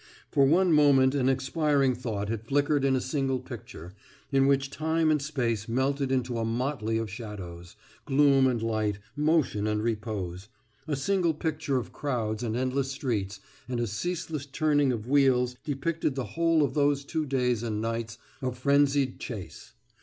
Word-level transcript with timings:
For 0.31 0.47
one 0.47 0.71
moment 0.73 1.13
an 1.13 1.29
expiring 1.29 1.93
thought 1.93 2.27
had 2.27 2.43
flickered 2.47 2.83
in 2.83 2.95
a 2.95 2.99
single 2.99 3.37
picture, 3.39 3.93
in 4.31 4.47
which 4.47 4.71
time 4.71 5.11
and 5.11 5.21
space 5.21 5.67
melted 5.69 6.11
into 6.11 6.39
a 6.39 6.43
motley 6.43 6.97
of 6.97 7.07
shadows, 7.07 7.75
gloom 8.05 8.47
and 8.47 8.63
light, 8.63 8.97
motion 9.15 9.67
and 9.67 9.83
repose, 9.83 10.47
a 10.87 10.95
single 10.95 11.35
picture 11.35 11.77
of 11.77 11.93
crowds 11.93 12.41
and 12.41 12.55
endless 12.55 12.89
streets 12.91 13.41
and 13.69 13.79
a 13.79 13.85
ceaseless 13.85 14.47
turning 14.47 14.91
of 14.91 15.07
wheels 15.07 15.55
depicted 15.63 16.15
the 16.15 16.25
whole 16.33 16.63
of 16.63 16.73
those 16.73 17.05
two 17.05 17.27
days 17.27 17.61
and 17.61 17.79
nights 17.79 18.17
of 18.41 18.57
frenzied 18.57 19.19
chase. 19.19 19.73